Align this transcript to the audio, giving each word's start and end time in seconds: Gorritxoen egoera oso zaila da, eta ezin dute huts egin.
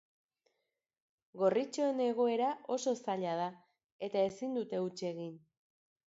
Gorritxoen 1.41 2.01
egoera 2.05 2.47
oso 2.77 2.95
zaila 3.05 3.37
da, 3.43 3.47
eta 4.09 4.27
ezin 4.33 4.59
dute 4.63 4.83
huts 4.89 4.99
egin. 5.13 5.39